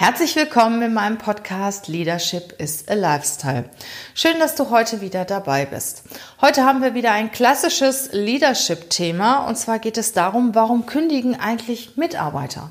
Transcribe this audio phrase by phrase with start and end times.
[0.00, 3.64] Herzlich willkommen in meinem Podcast Leadership is a Lifestyle.
[4.14, 6.04] Schön, dass du heute wieder dabei bist.
[6.40, 11.96] Heute haben wir wieder ein klassisches Leadership-Thema und zwar geht es darum, warum kündigen eigentlich
[11.96, 12.70] Mitarbeiter?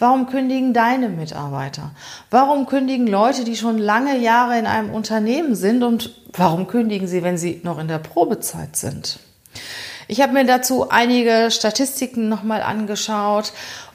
[0.00, 1.92] Warum kündigen deine Mitarbeiter?
[2.30, 7.22] Warum kündigen Leute, die schon lange Jahre in einem Unternehmen sind und warum kündigen sie,
[7.22, 9.20] wenn sie noch in der Probezeit sind?
[10.08, 13.52] Ich habe mir dazu einige Statistiken nochmal angeschaut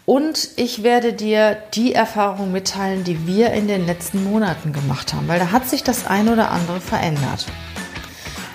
[0.09, 5.27] und ich werde dir die Erfahrung mitteilen, die wir in den letzten Monaten gemacht haben,
[5.27, 7.45] weil da hat sich das ein oder andere verändert.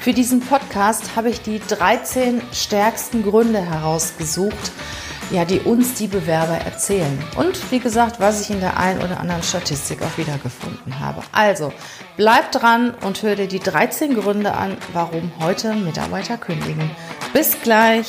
[0.01, 4.73] Für diesen Podcast habe ich die 13 stärksten Gründe herausgesucht,
[5.31, 7.17] ja, die uns die Bewerber erzählen.
[7.37, 11.23] Und wie gesagt, was ich in der einen oder anderen Statistik auch wiedergefunden habe.
[11.31, 11.73] Also,
[12.17, 16.91] bleib dran und hör dir die 13 Gründe an, warum heute Mitarbeiter kündigen.
[17.33, 18.09] Bis gleich!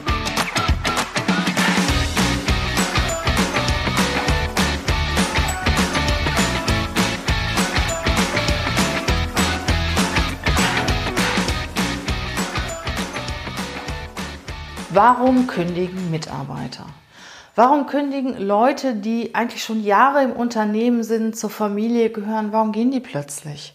[15.03, 16.85] Warum kündigen Mitarbeiter?
[17.55, 22.91] Warum kündigen Leute, die eigentlich schon Jahre im Unternehmen sind, zur Familie gehören, warum gehen
[22.91, 23.73] die plötzlich?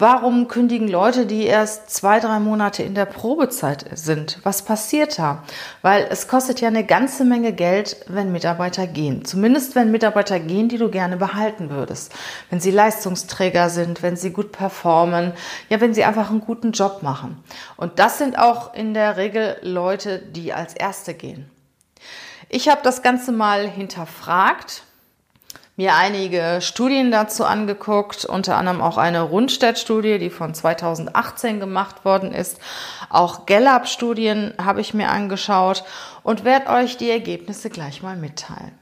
[0.00, 4.38] Warum kündigen Leute, die erst zwei, drei Monate in der Probezeit sind?
[4.44, 5.42] Was passiert da?
[5.82, 9.26] Weil es kostet ja eine ganze Menge Geld, wenn Mitarbeiter gehen.
[9.26, 12.14] Zumindest wenn Mitarbeiter gehen, die du gerne behalten würdest.
[12.48, 15.34] Wenn sie Leistungsträger sind, wenn sie gut performen,
[15.68, 17.36] ja, wenn sie einfach einen guten Job machen.
[17.76, 21.50] Und das sind auch in der Regel Leute, die als Erste gehen.
[22.48, 24.84] Ich habe das Ganze mal hinterfragt
[25.80, 32.34] mir einige Studien dazu angeguckt, unter anderem auch eine Rundstedt-Studie, die von 2018 gemacht worden
[32.34, 32.58] ist.
[33.08, 35.82] Auch Gallup-Studien habe ich mir angeschaut
[36.22, 38.78] und werde euch die Ergebnisse gleich mal mitteilen.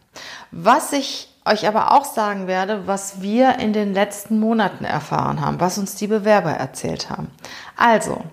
[0.51, 5.61] Was ich euch aber auch sagen werde, was wir in den letzten Monaten erfahren haben,
[5.61, 7.31] was uns die Bewerber erzählt haben.
[7.77, 8.25] Also,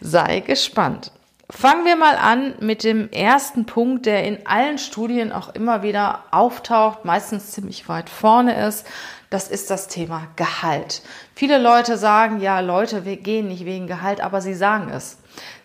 [0.00, 1.12] sei gespannt.
[1.50, 6.24] Fangen wir mal an mit dem ersten Punkt, der in allen Studien auch immer wieder
[6.30, 8.86] auftaucht, meistens ziemlich weit vorne ist.
[9.28, 11.02] Das ist das Thema Gehalt.
[11.34, 15.18] Viele Leute sagen, ja, Leute, wir gehen nicht wegen Gehalt, aber sie sagen es.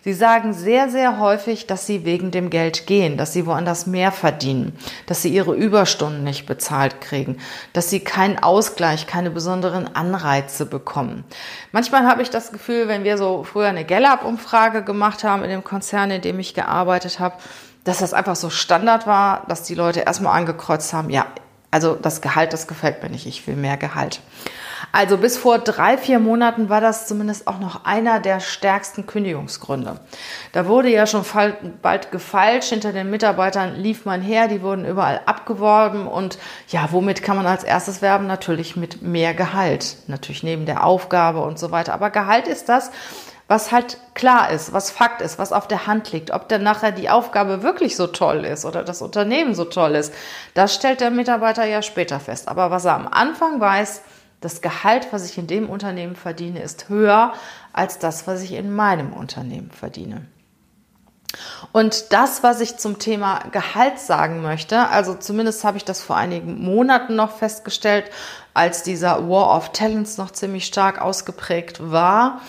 [0.08, 4.10] Sie sagen sehr, sehr häufig, dass sie wegen dem Geld gehen, dass sie woanders mehr
[4.10, 4.74] verdienen,
[5.04, 7.36] dass sie ihre Überstunden nicht bezahlt kriegen,
[7.74, 11.24] dass sie keinen Ausgleich, keine besonderen Anreize bekommen.
[11.72, 15.62] Manchmal habe ich das Gefühl, wenn wir so früher eine Gallup-Umfrage gemacht haben in dem
[15.62, 17.36] Konzern, in dem ich gearbeitet habe,
[17.84, 21.26] dass das einfach so Standard war, dass die Leute erstmal angekreuzt haben, ja,
[21.70, 24.22] also das Gehalt, das gefällt mir nicht, ich will mehr Gehalt.
[24.90, 30.00] Also bis vor drei, vier Monaten war das zumindest auch noch einer der stärksten Kündigungsgründe.
[30.52, 31.24] Da wurde ja schon
[31.82, 36.38] bald gefeilscht, hinter den Mitarbeitern lief man her, die wurden überall abgeworben und
[36.68, 38.26] ja, womit kann man als erstes werben?
[38.26, 41.92] Natürlich mit mehr Gehalt, natürlich neben der Aufgabe und so weiter.
[41.92, 42.90] Aber Gehalt ist das,
[43.48, 46.30] was halt klar ist, was Fakt ist, was auf der Hand liegt.
[46.30, 50.12] Ob dann nachher die Aufgabe wirklich so toll ist oder das Unternehmen so toll ist,
[50.52, 52.48] das stellt der Mitarbeiter ja später fest.
[52.48, 54.02] Aber was er am Anfang weiß,
[54.40, 57.32] das Gehalt, was ich in dem Unternehmen verdiene, ist höher
[57.72, 60.26] als das, was ich in meinem Unternehmen verdiene.
[61.72, 66.16] Und das, was ich zum Thema Gehalt sagen möchte, also zumindest habe ich das vor
[66.16, 68.10] einigen Monaten noch festgestellt,
[68.54, 72.40] als dieser War of Talents noch ziemlich stark ausgeprägt war,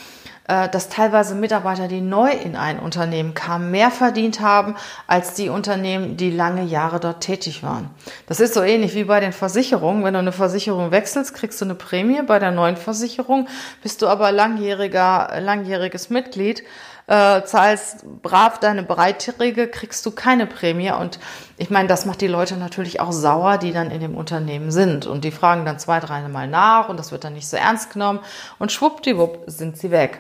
[0.72, 6.18] dass teilweise Mitarbeiter, die neu in ein Unternehmen kamen, mehr verdient haben als die Unternehmen,
[6.18, 7.92] die lange Jahre dort tätig waren.
[8.26, 10.04] Das ist so ähnlich wie bei den Versicherungen.
[10.04, 12.24] Wenn du eine Versicherung wechselst, kriegst du eine Prämie.
[12.24, 13.48] Bei der neuen Versicherung
[13.84, 16.64] bist du aber langjähriger, langjähriges Mitglied
[17.10, 20.92] äh, zahlst brav deine Beiträge, kriegst du keine Prämie.
[20.92, 21.20] Und
[21.58, 25.08] ich meine, das macht die Leute natürlich auch sauer, die dann in dem Unternehmen sind.
[25.08, 28.20] Und die fragen dann zwei, dreimal nach und das wird dann nicht so ernst genommen.
[28.60, 30.20] Und schwuppdiwupp sind sie weg.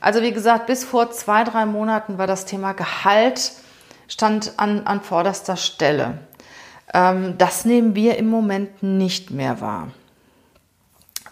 [0.00, 3.50] Also wie gesagt, bis vor zwei, drei Monaten war das Thema Gehalt
[4.06, 6.18] stand an, an vorderster Stelle.
[6.94, 9.88] Ähm, das nehmen wir im Moment nicht mehr wahr.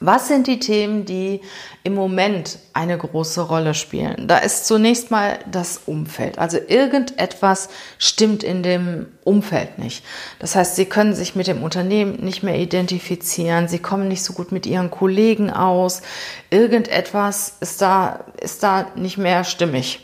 [0.00, 1.40] Was sind die Themen, die
[1.82, 4.28] im Moment eine große Rolle spielen?
[4.28, 6.38] Da ist zunächst mal das Umfeld.
[6.38, 10.04] Also irgendetwas stimmt in dem Umfeld nicht.
[10.38, 13.68] Das heißt, Sie können sich mit dem Unternehmen nicht mehr identifizieren.
[13.68, 16.02] Sie kommen nicht so gut mit Ihren Kollegen aus.
[16.50, 20.00] Irgendetwas ist da, ist da nicht mehr stimmig.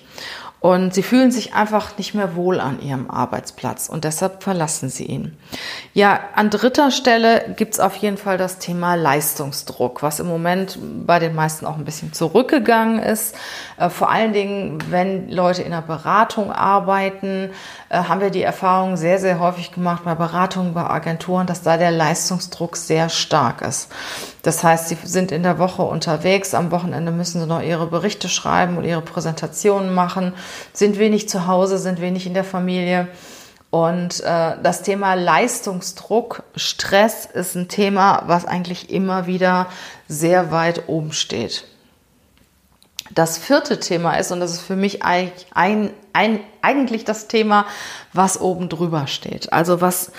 [0.63, 5.07] Und sie fühlen sich einfach nicht mehr wohl an ihrem Arbeitsplatz und deshalb verlassen sie
[5.07, 5.37] ihn.
[5.93, 11.19] Ja, an dritter Stelle gibt's auf jeden Fall das Thema Leistungsdruck, was im Moment bei
[11.19, 13.35] den meisten auch ein bisschen zurückgegangen ist.
[13.77, 17.51] Äh, vor allen Dingen, wenn Leute in der Beratung arbeiten,
[17.89, 21.77] äh, haben wir die Erfahrung sehr, sehr häufig gemacht bei Beratungen, bei Agenturen, dass da
[21.77, 23.91] der Leistungsdruck sehr stark ist.
[24.43, 28.29] Das heißt, sie sind in der Woche unterwegs, am Wochenende müssen sie noch ihre Berichte
[28.29, 30.35] schreiben und ihre Präsentationen machen,
[30.73, 33.09] sind wenig zu Hause, sind wenig in der Familie.
[33.71, 39.67] Und äh, das Thema Leistungsdruck, Stress ist ein Thema, was eigentlich immer wieder
[40.09, 41.65] sehr weit oben steht.
[43.15, 47.65] Das vierte Thema ist, und das ist für mich ein, ein, ein, eigentlich das Thema,
[48.13, 49.53] was oben drüber steht.
[49.53, 50.13] Also was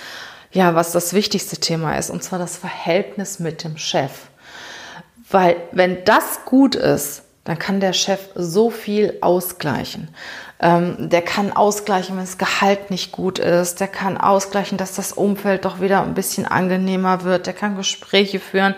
[0.54, 4.12] ja, was das wichtigste Thema ist, und zwar das Verhältnis mit dem Chef.
[5.30, 10.08] Weil wenn das gut ist, dann kann der Chef so viel ausgleichen.
[10.60, 13.80] Ähm, der kann ausgleichen, wenn das Gehalt nicht gut ist.
[13.80, 17.46] Der kann ausgleichen, dass das Umfeld doch wieder ein bisschen angenehmer wird.
[17.46, 18.74] Der kann Gespräche führen.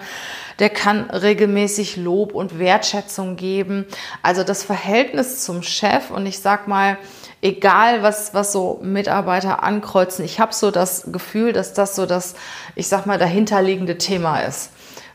[0.59, 3.85] Der kann regelmäßig Lob und Wertschätzung geben.
[4.23, 6.97] Also das Verhältnis zum Chef und ich sag mal,
[7.43, 12.35] egal was, was so Mitarbeiter ankreuzen, ich habe so das Gefühl, dass das so das,
[12.75, 14.71] ich sag mal, dahinterliegende Thema ist.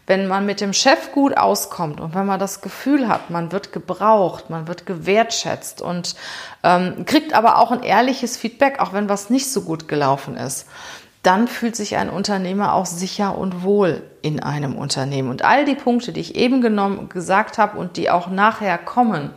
[0.07, 3.71] Wenn man mit dem Chef gut auskommt und wenn man das Gefühl hat, man wird
[3.71, 6.15] gebraucht, man wird gewertschätzt und
[6.63, 10.67] ähm, kriegt aber auch ein ehrliches Feedback, auch wenn was nicht so gut gelaufen ist,
[11.23, 15.29] dann fühlt sich ein Unternehmer auch sicher und wohl in einem Unternehmen.
[15.29, 19.29] Und all die Punkte, die ich eben genommen, gesagt habe und die auch nachher kommen,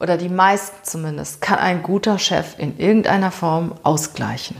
[0.00, 4.56] oder die meisten zumindest, kann ein guter Chef in irgendeiner Form ausgleichen.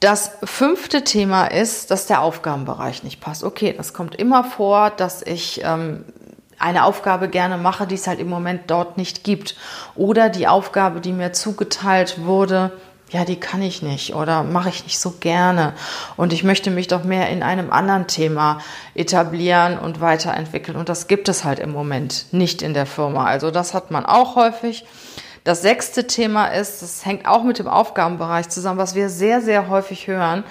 [0.00, 3.42] Das fünfte Thema ist, dass der Aufgabenbereich nicht passt.
[3.42, 6.04] Okay, das kommt immer vor, dass ich ähm,
[6.58, 9.56] eine Aufgabe gerne mache, die es halt im Moment dort nicht gibt.
[9.96, 12.72] Oder die Aufgabe, die mir zugeteilt wurde,
[13.10, 15.72] ja, die kann ich nicht oder mache ich nicht so gerne.
[16.16, 18.58] Und ich möchte mich doch mehr in einem anderen Thema
[18.94, 20.76] etablieren und weiterentwickeln.
[20.76, 23.24] Und das gibt es halt im Moment nicht in der Firma.
[23.24, 24.84] Also das hat man auch häufig.
[25.44, 29.70] Das sechste Thema ist, das hängt auch mit dem Aufgabenbereich zusammen, was wir sehr, sehr
[29.70, 30.44] häufig hören,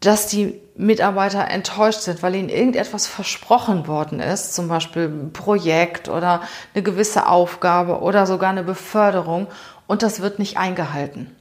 [0.00, 6.08] dass die Mitarbeiter enttäuscht sind, weil ihnen irgendetwas versprochen worden ist, zum Beispiel ein Projekt
[6.08, 6.40] oder
[6.74, 9.46] eine gewisse Aufgabe oder sogar eine Beförderung
[9.86, 11.36] und das wird nicht eingehalten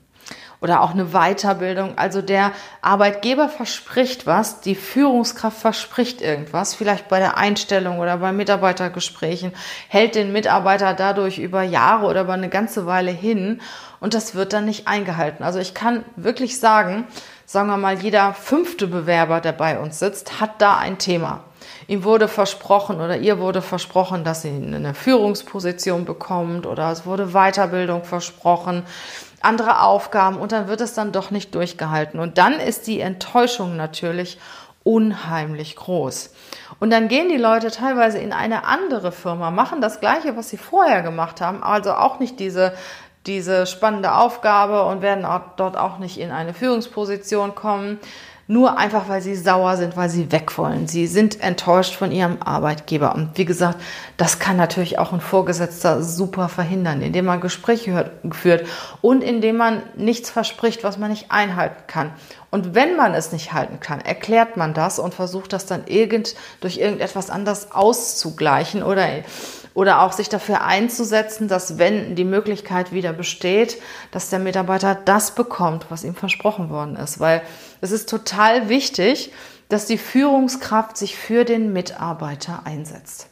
[0.61, 1.97] oder auch eine Weiterbildung.
[1.97, 2.51] Also der
[2.81, 9.53] Arbeitgeber verspricht was, die Führungskraft verspricht irgendwas, vielleicht bei der Einstellung oder bei Mitarbeitergesprächen,
[9.87, 13.61] hält den Mitarbeiter dadurch über Jahre oder über eine ganze Weile hin
[13.99, 15.43] und das wird dann nicht eingehalten.
[15.43, 17.07] Also ich kann wirklich sagen,
[17.45, 21.43] sagen wir mal, jeder fünfte Bewerber, der bei uns sitzt, hat da ein Thema.
[21.89, 27.29] Ihm wurde versprochen oder ihr wurde versprochen, dass sie eine Führungsposition bekommt oder es wurde
[27.33, 28.83] Weiterbildung versprochen
[29.41, 32.19] andere Aufgaben und dann wird es dann doch nicht durchgehalten.
[32.19, 34.37] Und dann ist die Enttäuschung natürlich
[34.83, 36.31] unheimlich groß.
[36.79, 40.57] Und dann gehen die Leute teilweise in eine andere Firma, machen das Gleiche, was sie
[40.57, 42.73] vorher gemacht haben, also auch nicht diese,
[43.25, 47.99] diese spannende Aufgabe und werden auch dort auch nicht in eine Führungsposition kommen,
[48.49, 50.87] nur einfach, weil sie sauer sind, weil sie weg wollen.
[50.87, 53.13] Sie sind enttäuscht von ihrem Arbeitgeber.
[53.13, 53.79] Und wie gesagt,
[54.17, 58.65] das kann natürlich auch ein Vorgesetzter super verhindern, indem man Gespräche führt
[59.01, 62.11] und indem man nichts verspricht, was man nicht einhalten kann.
[62.49, 66.33] Und wenn man es nicht halten kann, erklärt man das und versucht das dann irgend,
[66.59, 69.07] durch irgendetwas anders auszugleichen oder
[69.79, 73.81] oder auch sich dafür einzusetzen, dass wenn die Möglichkeit wieder besteht,
[74.11, 77.21] dass der Mitarbeiter das bekommt, was ihm versprochen worden ist.
[77.21, 77.43] Weil
[77.79, 79.31] es ist total wichtig,
[79.69, 83.29] dass die Führungskraft sich für den Mitarbeiter einsetzt.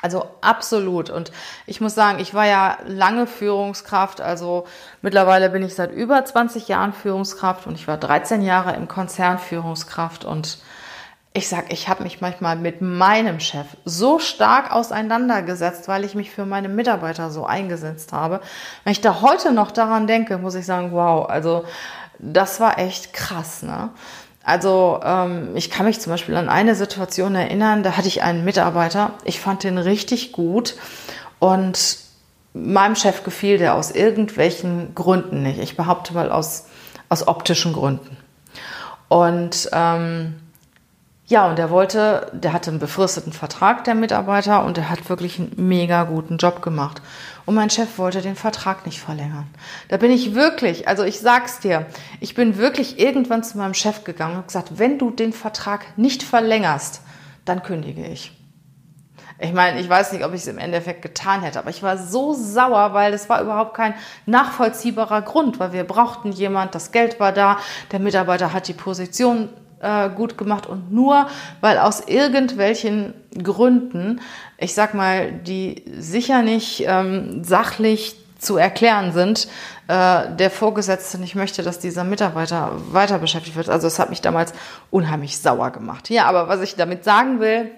[0.00, 1.10] Also absolut.
[1.10, 1.32] Und
[1.66, 4.20] ich muss sagen, ich war ja lange Führungskraft.
[4.20, 4.64] Also
[5.00, 9.40] mittlerweile bin ich seit über 20 Jahren Führungskraft und ich war 13 Jahre im Konzern
[9.40, 10.58] Führungskraft und
[11.34, 16.30] ich sag, ich habe mich manchmal mit meinem Chef so stark auseinandergesetzt, weil ich mich
[16.30, 18.40] für meine Mitarbeiter so eingesetzt habe.
[18.84, 21.64] Wenn ich da heute noch daran denke, muss ich sagen, wow, also
[22.18, 23.62] das war echt krass.
[23.62, 23.88] Ne?
[24.44, 28.44] Also ähm, ich kann mich zum Beispiel an eine Situation erinnern, da hatte ich einen
[28.44, 30.74] Mitarbeiter, ich fand den richtig gut
[31.38, 31.96] und
[32.52, 35.58] meinem Chef gefiel der aus irgendwelchen Gründen nicht.
[35.58, 36.66] Ich behaupte mal aus,
[37.08, 38.18] aus optischen Gründen.
[39.08, 40.34] Und ähm,
[41.32, 45.38] Ja, und der wollte, der hatte einen befristeten Vertrag, der Mitarbeiter, und er hat wirklich
[45.38, 47.00] einen mega guten Job gemacht.
[47.46, 49.46] Und mein Chef wollte den Vertrag nicht verlängern.
[49.88, 51.86] Da bin ich wirklich, also ich sag's dir,
[52.20, 56.22] ich bin wirklich irgendwann zu meinem Chef gegangen und gesagt, wenn du den Vertrag nicht
[56.22, 57.00] verlängerst,
[57.46, 58.38] dann kündige ich.
[59.38, 61.96] Ich meine, ich weiß nicht, ob ich es im Endeffekt getan hätte, aber ich war
[61.96, 63.94] so sauer, weil es war überhaupt kein
[64.26, 67.56] nachvollziehbarer Grund, weil wir brauchten jemand, das Geld war da,
[67.90, 69.48] der Mitarbeiter hat die Position
[69.82, 71.28] äh, gut gemacht und nur
[71.60, 74.20] weil aus irgendwelchen Gründen,
[74.58, 79.48] ich sag mal, die sicher nicht ähm, sachlich zu erklären sind,
[79.88, 83.68] äh, der Vorgesetzte nicht möchte, dass dieser Mitarbeiter weiter beschäftigt wird.
[83.68, 84.52] Also es hat mich damals
[84.90, 86.10] unheimlich sauer gemacht.
[86.10, 87.70] Ja, aber was ich damit sagen will,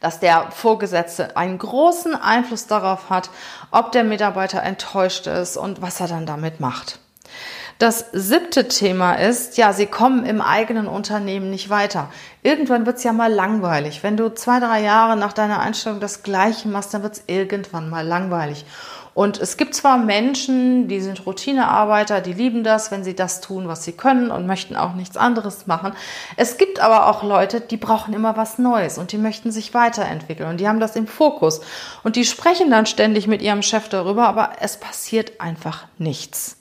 [0.00, 3.30] dass der Vorgesetzte einen großen Einfluss darauf hat,
[3.70, 7.00] ob der Mitarbeiter enttäuscht ist und was er dann damit macht.
[7.78, 12.08] Das siebte Thema ist, ja, sie kommen im eigenen Unternehmen nicht weiter.
[12.42, 14.02] Irgendwann wird es ja mal langweilig.
[14.02, 17.90] Wenn du zwei, drei Jahre nach deiner Einstellung das Gleiche machst, dann wird es irgendwann
[17.90, 18.64] mal langweilig.
[19.12, 23.68] Und es gibt zwar Menschen, die sind Routinearbeiter, die lieben das, wenn sie das tun,
[23.68, 25.92] was sie können und möchten auch nichts anderes machen.
[26.36, 30.48] Es gibt aber auch Leute, die brauchen immer was Neues und die möchten sich weiterentwickeln
[30.48, 31.60] und die haben das im Fokus.
[32.04, 36.56] Und die sprechen dann ständig mit ihrem Chef darüber, aber es passiert einfach nichts.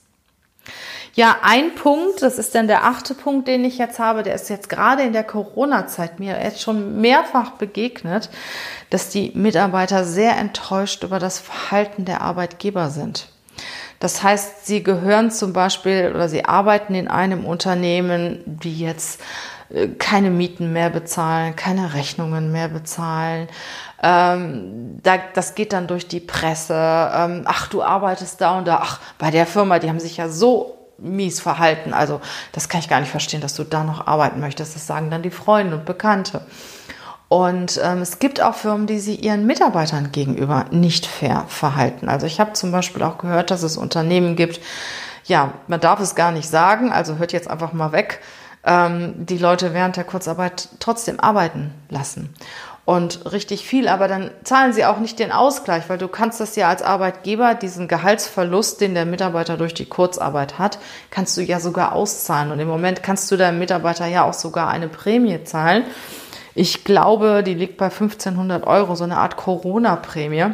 [1.15, 4.49] Ja, ein Punkt, das ist dann der achte Punkt, den ich jetzt habe, der ist
[4.49, 8.29] jetzt gerade in der Corona-Zeit mir jetzt schon mehrfach begegnet,
[8.89, 13.29] dass die Mitarbeiter sehr enttäuscht über das Verhalten der Arbeitgeber sind.
[14.01, 19.21] Das heißt, sie gehören zum Beispiel oder sie arbeiten in einem Unternehmen, die jetzt
[19.69, 23.47] äh, keine Mieten mehr bezahlen, keine Rechnungen mehr bezahlen.
[24.03, 26.73] Ähm, da, das geht dann durch die Presse.
[26.75, 28.79] Ähm, ach, du arbeitest da und da.
[28.83, 31.93] Ach, bei der Firma, die haben sich ja so mies verhalten.
[31.93, 32.21] Also
[32.51, 34.75] das kann ich gar nicht verstehen, dass du da noch arbeiten möchtest.
[34.75, 36.45] Das sagen dann die Freunde und Bekannte.
[37.27, 42.07] Und ähm, es gibt auch Firmen, die sich ihren Mitarbeitern gegenüber nicht fair verhalten.
[42.07, 44.59] Also ich habe zum Beispiel auch gehört, dass es Unternehmen gibt,
[45.25, 48.21] ja, man darf es gar nicht sagen, also hört jetzt einfach mal weg,
[48.63, 52.33] ähm, die Leute während der Kurzarbeit trotzdem arbeiten lassen
[52.85, 56.55] und richtig viel, aber dann zahlen sie auch nicht den Ausgleich, weil du kannst das
[56.55, 60.77] ja als Arbeitgeber, diesen Gehaltsverlust, den der Mitarbeiter durch die Kurzarbeit hat,
[61.09, 62.51] kannst du ja sogar auszahlen.
[62.51, 65.83] Und im Moment kannst du deinem Mitarbeiter ja auch sogar eine Prämie zahlen.
[66.53, 70.53] Ich glaube, die liegt bei 1500 Euro, so eine Art Corona-Prämie.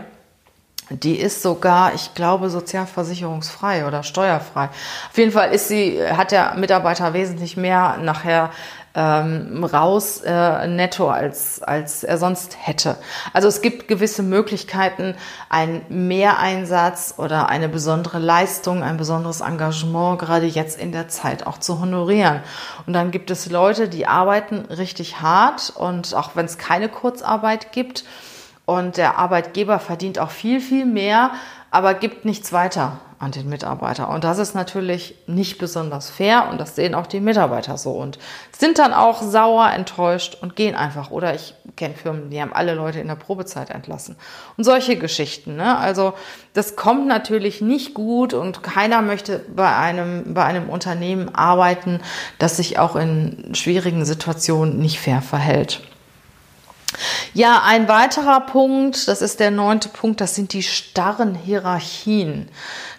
[0.89, 4.69] Die ist sogar, ich glaube, sozialversicherungsfrei oder steuerfrei.
[5.09, 8.49] Auf jeden Fall ist sie, hat der Mitarbeiter wesentlich mehr nachher
[8.93, 12.97] ähm, raus äh, netto, als, als er sonst hätte.
[13.33, 15.15] Also es gibt gewisse Möglichkeiten,
[15.49, 21.57] einen Mehreinsatz oder eine besondere Leistung, ein besonderes Engagement gerade jetzt in der Zeit auch
[21.57, 22.41] zu honorieren.
[22.85, 27.71] Und dann gibt es Leute, die arbeiten richtig hart und auch wenn es keine Kurzarbeit
[27.71, 28.03] gibt
[28.65, 31.31] und der Arbeitgeber verdient auch viel, viel mehr,
[31.71, 34.09] aber gibt nichts weiter an den Mitarbeiter.
[34.09, 38.17] Und das ist natürlich nicht besonders fair und das sehen auch die Mitarbeiter so und
[38.51, 41.11] sind dann auch sauer, enttäuscht und gehen einfach.
[41.11, 44.15] Oder ich kenne Firmen, die haben alle Leute in der Probezeit entlassen.
[44.57, 45.55] Und solche Geschichten.
[45.55, 45.77] Ne?
[45.77, 46.13] Also
[46.53, 52.01] das kommt natürlich nicht gut und keiner möchte bei einem, bei einem Unternehmen arbeiten,
[52.39, 55.83] das sich auch in schwierigen Situationen nicht fair verhält.
[57.33, 62.49] Ja, ein weiterer Punkt, das ist der neunte Punkt, das sind die starren Hierarchien.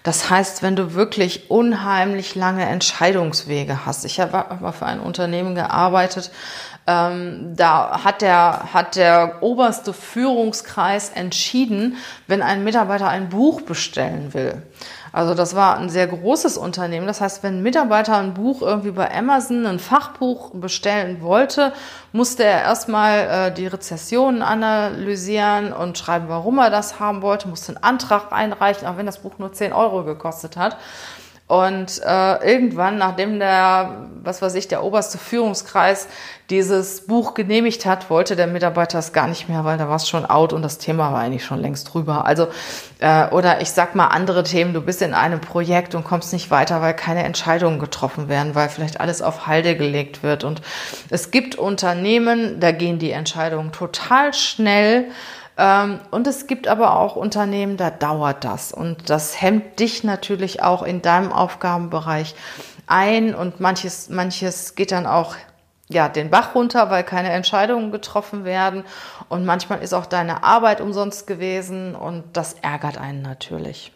[0.03, 4.05] Das heißt, wenn du wirklich unheimlich lange Entscheidungswege hast.
[4.05, 6.31] Ich habe mal für ein Unternehmen gearbeitet,
[6.87, 11.97] ähm, da hat der, hat der oberste Führungskreis entschieden,
[12.27, 14.63] wenn ein Mitarbeiter ein Buch bestellen will.
[15.13, 17.07] Also das war ein sehr großes Unternehmen.
[17.07, 21.75] Das heißt, wenn ein Mitarbeiter ein Buch irgendwie bei Amazon, ein Fachbuch bestellen wollte,
[22.13, 27.77] musste er erstmal äh, die Rezessionen analysieren und schreiben, warum er das haben wollte, musste
[27.77, 30.79] einen Antrag einreichen, auch wenn das Buch nur 10 Euro gekostet hat.
[31.49, 36.09] Und äh, irgendwann, nachdem der, was weiß ich, der oberste Führungskreis
[36.49, 40.09] dieses Buch genehmigt hat, wollte der Mitarbeiter es gar nicht mehr, weil da war es
[40.09, 42.25] schon out und das Thema war eigentlich schon längst drüber.
[42.25, 42.49] Also,
[43.01, 46.51] äh, oder ich sag mal andere Themen, du bist in einem Projekt und kommst nicht
[46.51, 50.45] weiter, weil keine Entscheidungen getroffen werden, weil vielleicht alles auf Halde gelegt wird.
[50.45, 50.63] Und
[51.11, 55.07] es gibt Unternehmen, da gehen die Entscheidungen total schnell
[55.57, 58.73] und es gibt aber auch Unternehmen, da dauert das.
[58.73, 62.35] Und das hemmt dich natürlich auch in deinem Aufgabenbereich
[62.87, 63.35] ein.
[63.35, 65.35] Und manches, manches geht dann auch
[65.89, 68.85] ja, den Bach runter, weil keine Entscheidungen getroffen werden.
[69.29, 73.93] Und manchmal ist auch deine Arbeit umsonst gewesen und das ärgert einen natürlich.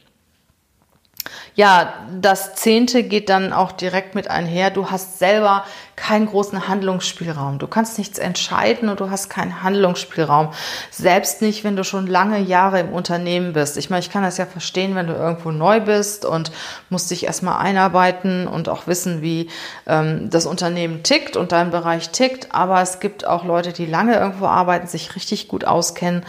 [1.57, 4.69] Ja, das Zehnte geht dann auch direkt mit einher.
[4.69, 5.65] Du hast selber
[5.97, 7.59] keinen großen Handlungsspielraum.
[7.59, 10.51] Du kannst nichts entscheiden und du hast keinen Handlungsspielraum.
[10.91, 13.79] Selbst nicht, wenn du schon lange Jahre im Unternehmen bist.
[13.79, 16.53] Ich meine, ich kann das ja verstehen, wenn du irgendwo neu bist und
[16.91, 19.49] musst dich erstmal einarbeiten und auch wissen, wie
[19.87, 22.55] ähm, das Unternehmen tickt und dein Bereich tickt.
[22.55, 26.27] Aber es gibt auch Leute, die lange irgendwo arbeiten, sich richtig gut auskennen.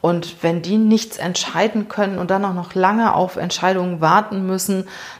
[0.00, 4.69] Und wenn die nichts entscheiden können und dann auch noch lange auf Entscheidungen warten müssen,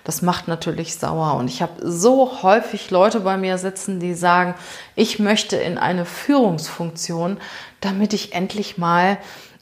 [0.05, 1.35] das macht natürlich sauer.
[1.35, 4.55] Und ich habe so häufig Leute bei mir sitzen, die sagen,
[4.97, 7.39] ich möchte in eine Führungsfunktion,
[7.81, 9.19] damit ich endlich mal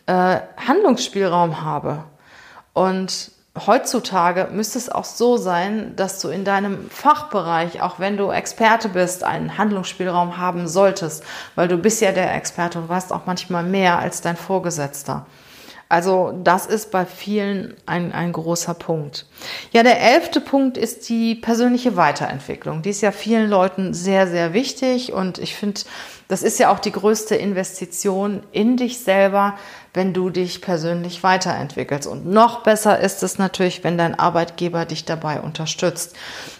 [0.06, 2.04] äh, Handlungsspielraum habe.
[2.72, 3.32] Und
[3.66, 8.88] heutzutage müsste es auch so sein, dass du in deinem Fachbereich, auch wenn du Experte
[8.88, 13.64] bist, einen Handlungsspielraum haben solltest, weil du bist ja der Experte und weißt auch manchmal
[13.64, 15.26] mehr als dein Vorgesetzter.
[15.88, 19.24] Also das ist bei vielen ein, ein großer Punkt.
[19.72, 22.82] Ja, der elfte Punkt ist die persönliche Weiterentwicklung.
[22.82, 25.80] Die ist ja vielen Leuten sehr, sehr wichtig und ich finde,
[26.28, 29.54] das ist ja auch die größte Investition in dich selber,
[29.94, 32.06] wenn du dich persönlich weiterentwickelst.
[32.06, 36.14] Und noch besser ist es natürlich, wenn dein Arbeitgeber dich dabei unterstützt.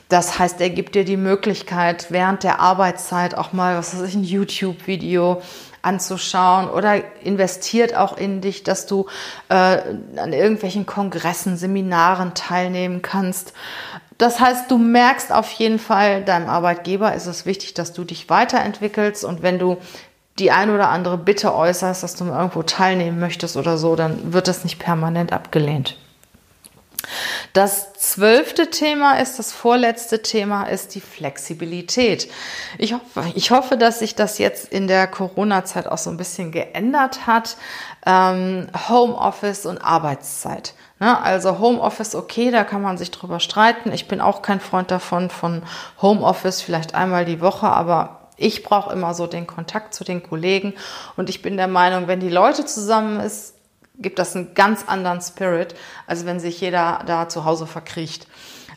[0.09, 4.15] Das heißt, er gibt dir die Möglichkeit, während der Arbeitszeit auch mal, was weiß ich,
[4.15, 5.43] ein YouTube-Video
[5.83, 9.07] anzuschauen oder investiert auch in dich, dass du
[9.49, 13.53] äh, an irgendwelchen Kongressen, Seminaren teilnehmen kannst.
[14.19, 18.29] Das heißt, du merkst auf jeden Fall, deinem Arbeitgeber ist es wichtig, dass du dich
[18.29, 19.77] weiterentwickelst und wenn du
[20.39, 24.49] die ein oder andere Bitte äußerst, dass du irgendwo teilnehmen möchtest oder so, dann wird
[24.49, 25.97] das nicht permanent abgelehnt.
[27.53, 32.31] Das zwölfte Thema ist, das vorletzte Thema ist die Flexibilität.
[32.77, 36.53] Ich hoffe, ich hoffe, dass sich das jetzt in der Corona-Zeit auch so ein bisschen
[36.53, 37.57] geändert hat.
[38.07, 40.75] Ähm, Homeoffice und Arbeitszeit.
[41.01, 41.21] Ne?
[41.21, 43.93] Also Homeoffice, okay, da kann man sich drüber streiten.
[43.93, 45.63] Ich bin auch kein Freund davon, von
[46.03, 50.75] Homeoffice vielleicht einmal die Woche, aber ich brauche immer so den Kontakt zu den Kollegen
[51.17, 53.55] und ich bin der Meinung, wenn die Leute zusammen ist,
[53.99, 55.75] gibt das einen ganz anderen Spirit,
[56.07, 58.27] als wenn sich jeder da zu Hause verkriecht.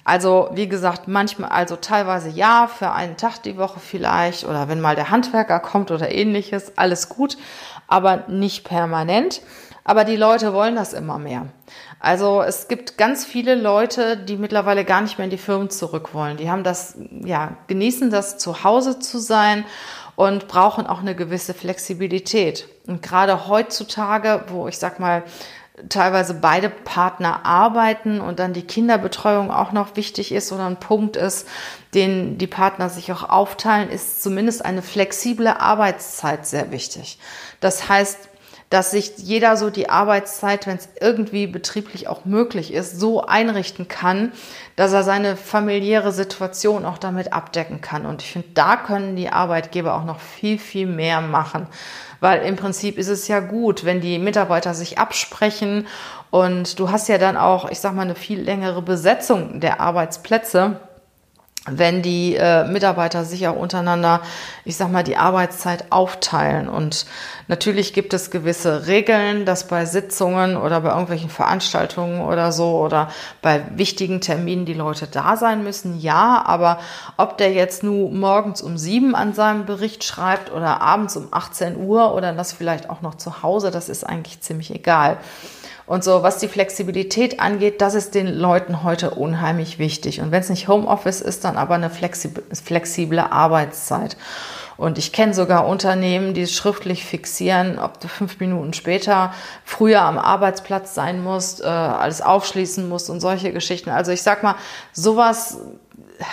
[0.04, 4.82] Also, wie gesagt, manchmal, also teilweise ja, für einen Tag die Woche vielleicht oder wenn
[4.82, 7.38] mal der Handwerker kommt oder ähnliches, alles gut,
[7.88, 9.42] aber nicht permanent.
[9.84, 11.48] Aber die Leute wollen das immer mehr.
[12.00, 16.14] Also es gibt ganz viele Leute, die mittlerweile gar nicht mehr in die Firmen zurück
[16.14, 16.38] wollen.
[16.38, 19.66] Die haben das, ja, genießen das zu Hause zu sein
[20.22, 22.68] und brauchen auch eine gewisse Flexibilität.
[22.86, 25.24] Und gerade heutzutage, wo ich sag mal,
[25.90, 31.18] teilweise beide Partner arbeiten und dann die Kinderbetreuung auch noch wichtig ist oder ein Punkt
[31.18, 31.48] ist,
[31.96, 37.18] den die Partner sich auch aufteilen, ist zumindest eine flexible Arbeitszeit sehr wichtig.
[37.60, 38.30] Das heißt,
[38.72, 43.90] dass sich jeder so die Arbeitszeit, wenn es irgendwie betrieblich auch möglich ist, so einrichten
[43.90, 44.32] kann,
[44.78, 48.06] dass er seine familiäre Situation auch damit abdecken kann.
[48.06, 51.68] Und ich finde, da können die Arbeitgeber auch noch viel, viel mehr machen.
[52.22, 55.86] Weil im Prinzip ist es ja gut, wenn die Mitarbeiter sich absprechen
[56.30, 60.80] und du hast ja dann auch, ich sag mal, eine viel längere Besetzung der Arbeitsplätze
[61.70, 64.22] wenn die äh, Mitarbeiter sich auch untereinander,
[64.66, 66.68] ich sag mal, die Arbeitszeit aufteilen.
[66.68, 67.06] Und
[67.48, 73.12] natürlich gibt es gewisse Regeln, dass bei Sitzungen oder bei irgendwelchen Veranstaltungen oder so oder
[73.44, 76.00] bei wichtigen Terminen die Leute da sein müssen.
[76.00, 76.80] Ja, aber
[77.18, 81.78] ob der jetzt nur morgens um sieben an seinem Bericht schreibt oder abends um 18
[81.78, 85.20] Uhr oder das vielleicht auch noch zu Hause, das ist eigentlich ziemlich egal.
[85.92, 90.22] Und so, was die Flexibilität angeht, das ist den Leuten heute unheimlich wichtig.
[90.22, 94.16] Und wenn es nicht Homeoffice ist, dann aber eine flexible Arbeitszeit.
[94.78, 99.34] Und ich kenne sogar Unternehmen, die schriftlich fixieren, ob du fünf Minuten später
[99.66, 103.90] früher am Arbeitsplatz sein musst, äh, alles aufschließen musst und solche Geschichten.
[103.90, 104.56] Also ich sag mal,
[104.94, 105.58] sowas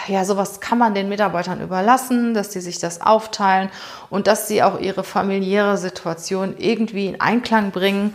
[0.07, 3.71] ja, sowas kann man den Mitarbeitern überlassen, dass die sich das aufteilen
[4.11, 8.15] und dass sie auch ihre familiäre Situation irgendwie in Einklang bringen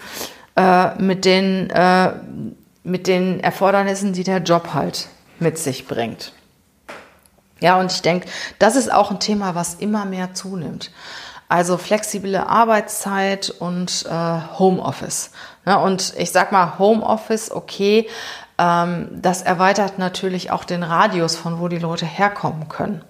[0.56, 2.14] äh, mit, den, äh,
[2.84, 5.08] mit den Erfordernissen, die der Job halt
[5.40, 6.34] mit sich bringt.
[7.60, 8.28] Ja, und ich denke,
[8.60, 10.92] das ist auch ein Thema, was immer mehr zunimmt.
[11.48, 15.32] Also flexible Arbeitszeit und äh, Homeoffice.
[15.66, 18.10] Ja, und ich sag mal, Homeoffice, okay,
[18.58, 23.02] ähm, das erweitert natürlich auch den Radius, von wo die Leute herkommen können.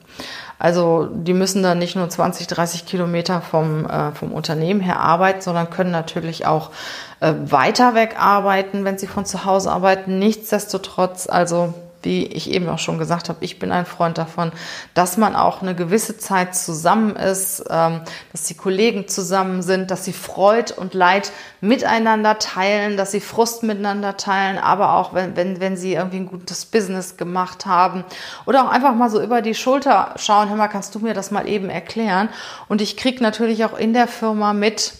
[0.60, 5.42] Also die müssen dann nicht nur 20, 30 Kilometer vom, äh, vom Unternehmen her arbeiten,
[5.42, 6.72] sondern können natürlich auch
[7.20, 10.20] äh, weiter weg arbeiten, wenn sie von zu Hause arbeiten.
[10.20, 14.52] Nichtsdestotrotz, also wie ich eben auch schon gesagt habe, ich bin ein Freund davon,
[14.94, 20.06] dass man auch eine gewisse Zeit zusammen ist, ähm, dass die Kollegen zusammen sind, dass
[20.06, 25.60] sie Freud und Leid miteinander teilen, dass sie Frust miteinander teilen, aber auch wenn, wenn,
[25.60, 28.04] wenn sie irgendwie ein gutes Business gemacht haben
[28.46, 31.32] oder auch einfach mal so über die Schulter schauen, hör mal, kannst du mir das
[31.32, 32.30] mal eben erklären?
[32.68, 34.94] Und ich kriege natürlich auch in der Firma mit,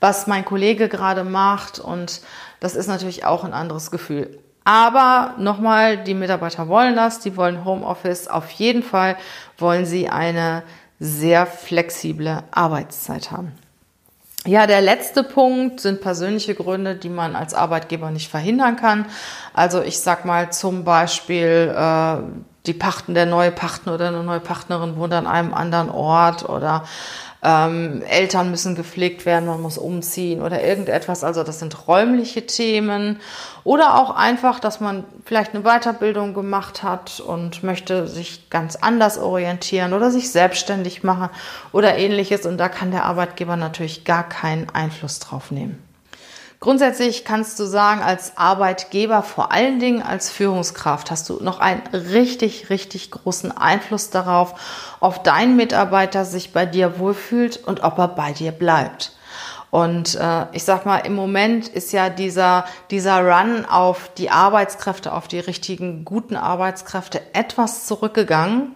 [0.00, 2.20] was mein Kollege gerade macht und
[2.60, 4.38] das ist natürlich auch ein anderes Gefühl.
[4.68, 8.28] Aber nochmal, die Mitarbeiter wollen das, die wollen Homeoffice.
[8.28, 9.16] Auf jeden Fall
[9.56, 10.62] wollen sie eine
[11.00, 13.52] sehr flexible Arbeitszeit haben.
[14.44, 19.06] Ja, der letzte Punkt sind persönliche Gründe, die man als Arbeitgeber nicht verhindern kann.
[19.54, 22.16] Also ich sag mal zum Beispiel äh,
[22.66, 26.84] die Pachten, der neue Partner oder eine neue Partnerin wohnt an einem anderen Ort oder
[27.42, 31.22] ähm, Eltern müssen gepflegt werden, man muss umziehen oder irgendetwas.
[31.22, 33.20] Also das sind räumliche Themen.
[33.64, 39.18] Oder auch einfach, dass man vielleicht eine Weiterbildung gemacht hat und möchte sich ganz anders
[39.18, 41.30] orientieren oder sich selbstständig machen
[41.72, 42.44] oder ähnliches.
[42.46, 45.87] Und da kann der Arbeitgeber natürlich gar keinen Einfluss drauf nehmen.
[46.60, 51.82] Grundsätzlich kannst du sagen, als Arbeitgeber, vor allen Dingen als Führungskraft, hast du noch einen
[51.92, 54.60] richtig, richtig großen Einfluss darauf,
[54.98, 59.12] ob dein Mitarbeiter sich bei dir wohlfühlt und ob er bei dir bleibt.
[59.70, 65.12] Und äh, ich sag mal, im Moment ist ja dieser, dieser Run auf die Arbeitskräfte,
[65.12, 68.74] auf die richtigen, guten Arbeitskräfte etwas zurückgegangen.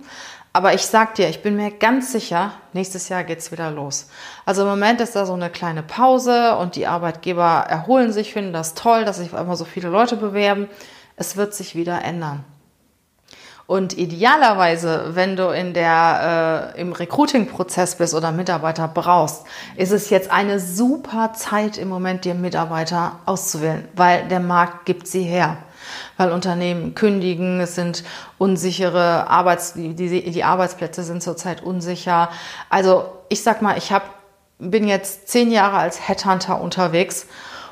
[0.54, 4.08] Aber ich sag dir, ich bin mir ganz sicher, nächstes Jahr geht's wieder los.
[4.44, 8.52] Also im Moment ist da so eine kleine Pause und die Arbeitgeber erholen sich, finden
[8.52, 10.68] das toll, dass sich immer so viele Leute bewerben.
[11.16, 12.44] Es wird sich wieder ändern.
[13.66, 20.10] Und idealerweise, wenn du in der, äh, im Recruiting-Prozess bist oder Mitarbeiter brauchst, ist es
[20.10, 25.56] jetzt eine super Zeit im Moment, dir Mitarbeiter auszuwählen, weil der Markt gibt sie her
[26.16, 28.04] weil Unternehmen kündigen, es sind
[28.38, 32.28] unsichere Arbeits, die, die, die Arbeitsplätze sind zurzeit unsicher.
[32.68, 34.02] Also ich sag mal, ich hab,
[34.58, 37.26] bin jetzt zehn Jahre als Headhunter unterwegs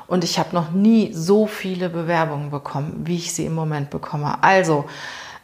[0.07, 4.43] und ich habe noch nie so viele Bewerbungen bekommen, wie ich sie im Moment bekomme.
[4.43, 4.85] Also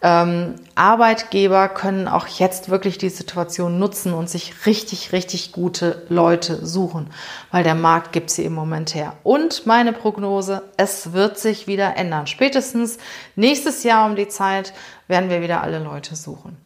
[0.01, 6.65] ähm, Arbeitgeber können auch jetzt wirklich die Situation nutzen und sich richtig, richtig gute Leute
[6.65, 7.09] suchen,
[7.51, 9.13] weil der Markt gibt sie im Moment her.
[9.23, 12.27] Und meine Prognose, es wird sich wieder ändern.
[12.27, 12.99] Spätestens
[13.35, 14.73] nächstes Jahr um die Zeit
[15.07, 16.57] werden wir wieder alle Leute suchen.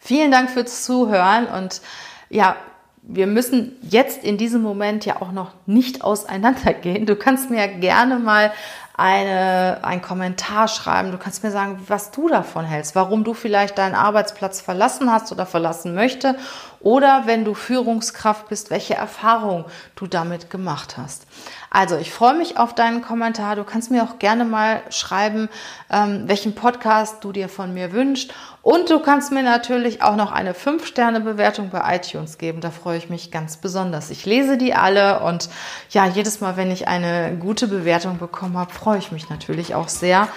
[0.00, 1.82] Vielen Dank fürs Zuhören und
[2.30, 2.56] ja,
[3.02, 7.06] wir müssen jetzt in diesem Moment ja auch noch nicht auseinandergehen.
[7.06, 8.52] Du kannst mir gerne mal
[9.00, 11.10] eine, einen Kommentar schreiben.
[11.10, 15.32] Du kannst mir sagen, was du davon hältst, warum du vielleicht deinen Arbeitsplatz verlassen hast
[15.32, 16.36] oder verlassen möchte
[16.80, 19.64] oder wenn du Führungskraft bist, welche Erfahrungen
[19.96, 21.26] du damit gemacht hast.
[21.70, 23.54] Also ich freue mich auf deinen Kommentar.
[23.54, 25.48] Du kannst mir auch gerne mal schreiben,
[25.90, 28.32] ähm, welchen Podcast du dir von mir wünschst.
[28.62, 32.60] Und du kannst mir natürlich auch noch eine 5-Sterne-Bewertung bei iTunes geben.
[32.60, 34.10] Da freue ich mich ganz besonders.
[34.10, 35.48] Ich lese die alle und
[35.90, 39.88] ja, jedes Mal, wenn ich eine gute Bewertung bekommen habe, freue ich mich natürlich auch
[39.88, 40.28] sehr.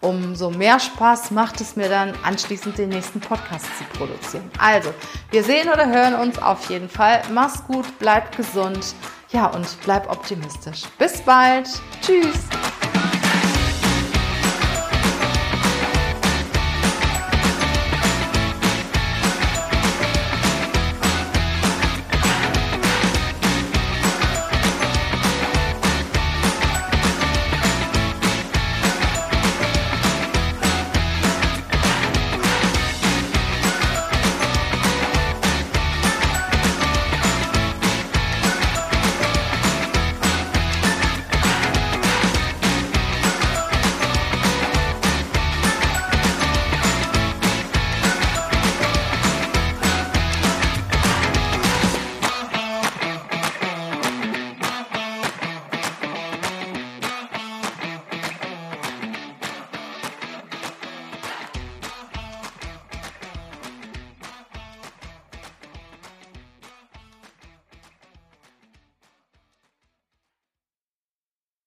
[0.00, 4.50] Umso mehr Spaß macht es mir dann, anschließend den nächsten Podcast zu produzieren.
[4.58, 4.94] Also,
[5.30, 7.20] wir sehen oder hören uns auf jeden Fall.
[7.32, 8.94] Mach's gut, bleib gesund.
[9.30, 10.82] Ja, und bleib optimistisch.
[10.98, 11.68] Bis bald.
[12.00, 12.48] Tschüss.